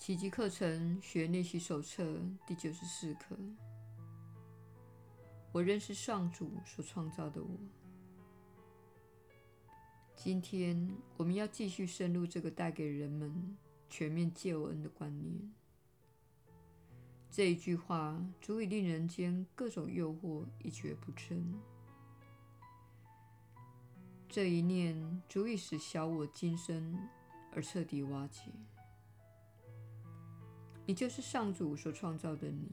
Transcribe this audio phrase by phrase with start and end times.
[0.00, 3.36] 奇迹课程学练习手册第九十四课。
[5.52, 7.50] 我认识上主所创造的我。
[10.16, 13.54] 今天我们要继续深入这个带给人们
[13.90, 15.52] 全面救恩的观念。
[17.30, 21.60] 这一句话足以令人间各种诱惑一蹶不振。
[24.30, 26.98] 这一念足以使小我今生
[27.52, 28.50] 而彻底瓦解。
[30.90, 32.68] 你就是上主所创造的你。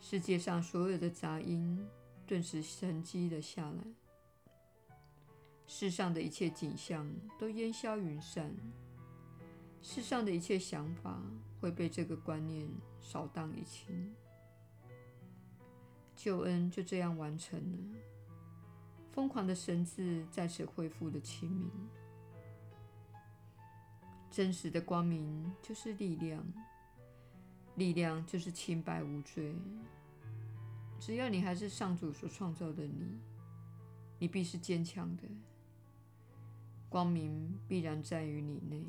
[0.00, 1.78] 世界上所有的杂音
[2.26, 3.84] 顿时沉积了下来，
[5.64, 7.08] 世上的一切景象
[7.38, 8.52] 都烟消云散，
[9.80, 11.22] 世上的一切想法
[11.60, 12.68] 会被这个观念
[13.00, 14.12] 扫荡一清，
[16.16, 17.78] 救恩就这样完成了。
[19.12, 21.70] 疯狂的神智再次恢复了清明，
[24.32, 26.44] 真实的光明就是力量。
[27.76, 29.54] 力量就是清白无罪。
[31.00, 33.18] 只要你还是上主所创造的你，
[34.18, 35.22] 你必是坚强的。
[36.88, 38.86] 光明必然在于你内。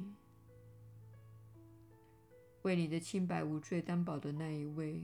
[2.64, 5.02] 为你的清白无罪担保的那一位，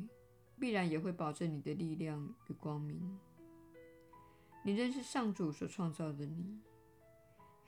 [0.60, 3.18] 必然也会保证你的力量与光明。
[4.64, 6.60] 你认识上主所创造的你，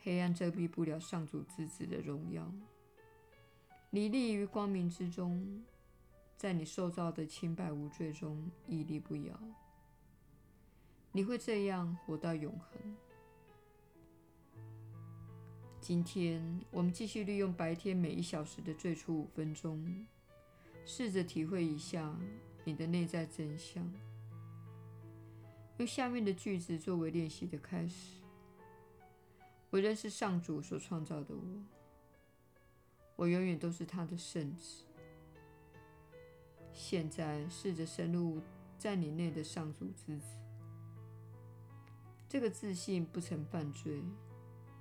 [0.02, 2.52] 黑暗遮蔽不了上主之子的荣耀。
[3.90, 5.64] 你立于光明之中。
[6.42, 9.40] 在你受造的清白无罪中屹立不摇，
[11.12, 12.98] 你会这样活到永恒。
[15.80, 20.04] 今天，我们继续利用白天每一小时的最初五分钟，
[20.84, 22.18] 试着体会一下
[22.64, 23.88] 你的内在真相。
[25.78, 28.16] 用下面的句子作为练习的开始：
[29.70, 31.64] 我认识上主所创造的我，
[33.16, 34.86] 我永远都是他的圣子。
[36.74, 38.40] 现在试着深入
[38.78, 40.26] 在你内的上主之子，
[42.28, 44.02] 这个自信不曾犯罪，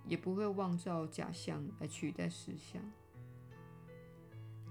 [0.06, 2.83] 也不会妄造假象来取代实相。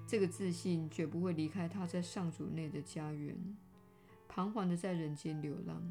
[0.07, 3.37] 这个自信绝不会离开他在上主内的家园，
[4.27, 5.83] 彷徨的在人间流浪。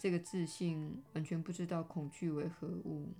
[0.00, 3.14] 这个自信完全不知道恐惧为何物，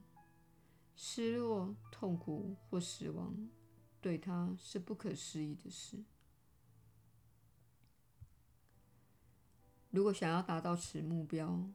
[0.97, 3.37] 失落、痛苦或死亡。
[4.03, 6.03] 对他是不可思议的事。
[9.91, 11.71] 如果想要达到此目标，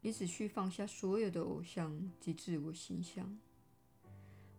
[0.00, 3.36] 你只需放下所有的偶像及自我形象，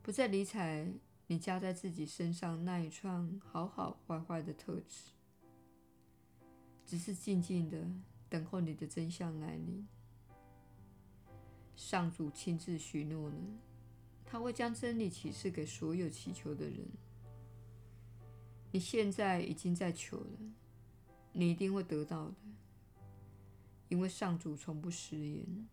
[0.04, 0.92] 不再理睬
[1.28, 5.12] 你加在自己身上那一串好好坏坏的特质，
[6.86, 7.88] 只是静静的
[8.28, 9.88] 等候你的真相来临。
[11.76, 13.36] 上主亲自许诺了。
[14.30, 16.86] 他会将真理启示给所有祈求的人。
[18.72, 20.38] 你现在已经在求了，
[21.32, 22.36] 你一定会得到的，
[23.88, 25.68] 因为上主从不食言。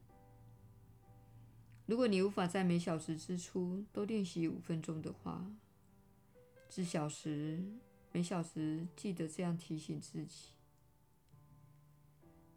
[1.87, 5.45] 如果你无法在每小时之初都练习五分钟的话，
[6.69, 7.63] 至小时
[8.13, 10.51] 每小时记得这样提醒自己：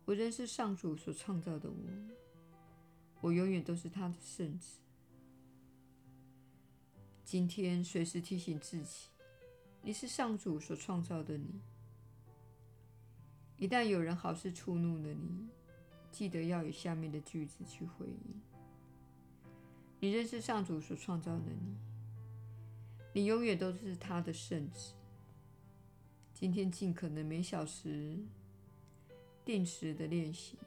[0.05, 1.75] 我仍是上主所创造的我，
[3.19, 4.77] 我永远都是他的圣子。
[7.27, 9.09] 今天随时提醒自己，
[9.81, 11.59] 你是上主所创造的你。
[13.57, 15.45] 一旦有人好事触怒了你，
[16.09, 18.41] 记得要以下面的句子去回应：
[19.99, 21.75] 你认识上主所创造的你，
[23.11, 24.93] 你永远都是他的圣子。
[26.33, 28.17] 今天尽可能每小时
[29.43, 30.57] 定时的练习，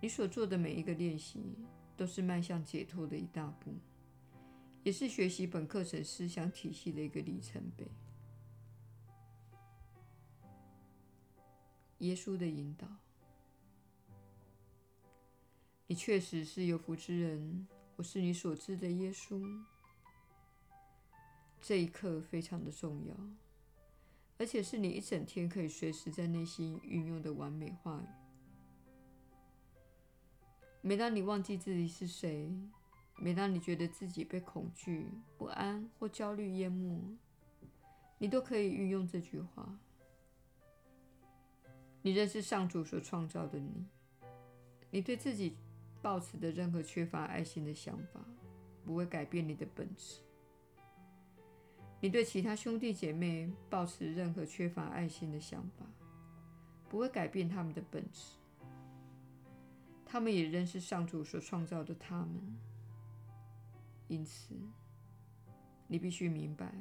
[0.00, 1.38] 你所做的每一个练习
[1.98, 3.74] 都是迈向解脱的一大步。
[4.84, 7.90] 也是学习本课程思想体系的一个里程碑。
[11.98, 12.86] 耶稣的引导，
[15.86, 17.66] 你确实是有福之人。
[17.96, 19.42] 我是你所知的耶稣。
[21.62, 23.16] 这一刻非常的重要，
[24.36, 28.06] 而且是你一整天可以随时在内心运用的完美话语。
[30.82, 32.52] 每当你忘记自己是谁，
[33.16, 35.08] 每当你觉得自己被恐惧、
[35.38, 37.16] 不安或焦虑淹没，
[38.18, 39.78] 你都可以运用这句话：
[42.02, 43.86] 你认识上主所创造的你。
[44.90, 45.56] 你对自己
[46.02, 48.20] 抱持的任何缺乏爱心的想法，
[48.84, 50.20] 不会改变你的本质。
[52.00, 55.86] 你对其他兄弟姐妹抱持任何缺乏爱心的想法，
[56.88, 58.36] 不会改变他们的本质。
[60.04, 62.56] 他们也认识上主所创造的他们。
[64.08, 64.54] 因此，
[65.86, 66.74] 你必须明白，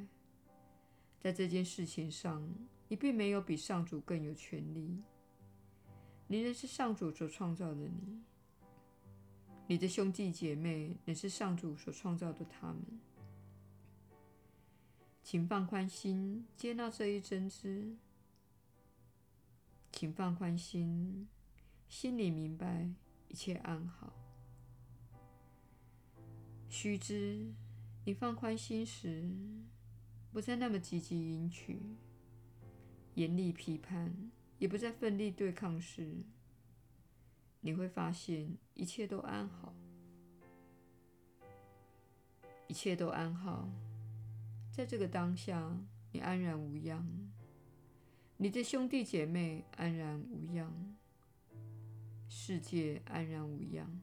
[1.19, 2.47] 在这件事情上，
[2.87, 5.01] 你并没有比上主更有权力。
[6.27, 8.23] 你仍是上主所创造的你，
[9.67, 12.81] 你的兄弟姐妹仍是上主所创造的他们。
[15.21, 17.95] 请放宽心，接纳这一真知。
[19.91, 21.27] 请放宽心，
[21.87, 22.89] 心里明白
[23.29, 24.11] 一切安好。
[26.73, 27.53] 须知，
[28.03, 29.29] 你放宽心时，
[30.31, 31.79] 不再那么积极迎娶，
[33.13, 36.23] 严厉批判，也不再奋力对抗时，
[37.61, 39.75] 你会发现一切都安好，
[42.67, 43.69] 一切都安好。
[44.71, 45.79] 在这个当下，
[46.11, 47.05] 你安然无恙，
[48.37, 50.97] 你的兄弟姐妹安然无恙，
[52.27, 54.01] 世界安然无恙。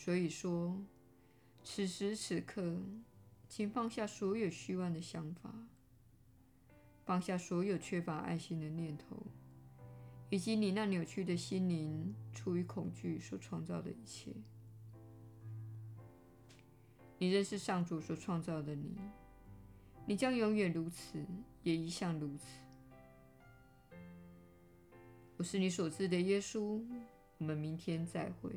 [0.00, 0.80] 所以说，
[1.64, 2.80] 此时此刻，
[3.48, 5.52] 请放下所有虚妄的想法，
[7.04, 9.26] 放下所有缺乏爱心的念头，
[10.30, 14.30] 以及你那扭曲的心灵出于恐惧所创造的一切。
[17.18, 18.96] 你认识上主所创造的你，
[20.06, 21.26] 你将永远如此，
[21.64, 22.46] 也一向如此。
[25.36, 26.80] 我是你所知的耶稣。
[27.38, 28.50] 我们明天再会。